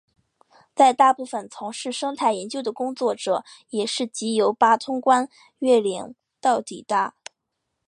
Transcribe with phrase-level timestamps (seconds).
[0.75, 7.13] 在大分从事生态研究的工作者也是藉由八通关越岭道抵达。